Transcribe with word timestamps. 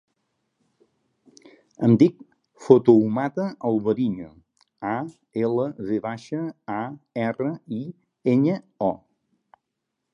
Em 1.87 1.91
dic 2.03 2.15
Fatoumata 2.67 3.45
Alvariño: 3.71 4.31
a, 4.93 4.97
ela, 5.45 5.67
ve 5.91 6.01
baixa, 6.07 6.41
a, 6.79 6.83
erra, 7.27 7.51
i, 7.81 7.83
enya, 8.35 8.57
o. 8.89 8.91